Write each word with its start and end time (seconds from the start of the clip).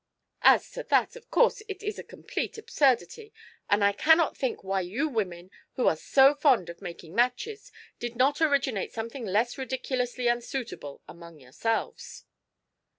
"As 0.41 0.71
to 0.71 0.81
that, 0.89 1.15
of 1.15 1.29
course 1.29 1.61
it 1.67 1.83
is 1.83 1.99
a 1.99 2.03
complete 2.03 2.57
absurdity, 2.57 3.31
and 3.69 3.83
I 3.83 3.91
cannot 3.91 4.35
think 4.35 4.63
why 4.63 4.81
you 4.81 5.07
women, 5.07 5.51
who 5.73 5.85
are 5.85 5.95
so 5.95 6.33
fond 6.33 6.71
of 6.71 6.81
making 6.81 7.13
matches, 7.13 7.71
did 7.99 8.15
not 8.15 8.41
originate 8.41 8.93
something 8.93 9.25
less 9.27 9.59
ridiculously 9.59 10.27
unsuitable 10.27 11.03
among 11.07 11.39
yourselves." 11.39 12.25